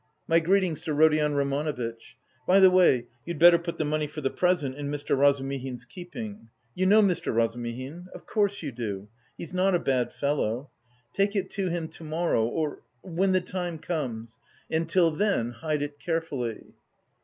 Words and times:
"My 0.27 0.39
greetings 0.39 0.81
to 0.85 0.95
Rodion 0.95 1.35
Romanovitch. 1.35 2.17
By 2.47 2.59
the 2.59 2.71
way, 2.71 3.05
you'd 3.23 3.37
better 3.37 3.59
put 3.59 3.77
the 3.77 3.85
money 3.85 4.07
for 4.07 4.21
the 4.21 4.31
present 4.31 4.75
in 4.75 4.89
Mr. 4.89 5.15
Razumihin's 5.15 5.85
keeping. 5.85 6.49
You 6.73 6.87
know 6.87 7.03
Mr. 7.03 7.31
Razumihin? 7.31 8.07
Of 8.15 8.25
course 8.25 8.63
you 8.63 8.71
do. 8.71 9.09
He's 9.37 9.53
not 9.53 9.75
a 9.75 9.79
bad 9.79 10.11
fellow. 10.11 10.71
Take 11.13 11.35
it 11.35 11.51
to 11.51 11.69
him 11.69 11.87
to 11.89 12.03
morrow 12.03 12.43
or... 12.47 12.81
when 13.03 13.31
the 13.33 13.41
time 13.41 13.77
comes. 13.77 14.39
And 14.71 14.89
till 14.89 15.11
then, 15.11 15.51
hide 15.51 15.83
it 15.83 15.99
carefully." 15.99 16.73